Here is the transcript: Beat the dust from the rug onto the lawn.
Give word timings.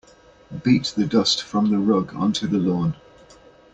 Beat 0.63 0.93
the 0.97 1.05
dust 1.05 1.43
from 1.43 1.69
the 1.69 1.77
rug 1.77 2.15
onto 2.15 2.47
the 2.47 2.57
lawn. 2.57 2.95